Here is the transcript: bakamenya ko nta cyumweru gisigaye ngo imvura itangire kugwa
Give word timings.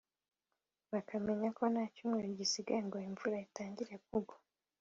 bakamenya 0.93 1.49
ko 1.57 1.63
nta 1.73 1.83
cyumweru 1.93 2.27
gisigaye 2.39 2.81
ngo 2.87 2.97
imvura 3.07 3.37
itangire 3.47 3.93
kugwa 4.07 4.35